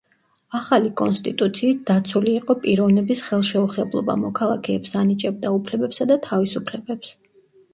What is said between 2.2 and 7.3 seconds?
იყო პიროვნების ხელშეუხებლობა, მოქალაქეებს ანიჭებდა უფლებებსა და თავისუფლებებს.